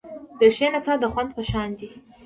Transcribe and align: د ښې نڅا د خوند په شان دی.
د 0.39 0.41
ښې 0.55 0.67
نڅا 0.73 0.93
د 1.01 1.05
خوند 1.11 1.29
په 1.35 1.41
شان 1.49 1.69
دی. 1.79 1.89